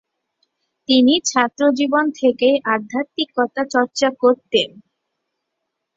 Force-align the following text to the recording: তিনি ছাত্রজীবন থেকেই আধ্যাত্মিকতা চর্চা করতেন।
তিনি 0.89 1.13
ছাত্রজীবন 1.25 2.05
থেকেই 2.19 2.55
আধ্যাত্মিকতা 2.73 3.61
চর্চা 3.73 4.09
করতেন। 4.21 4.69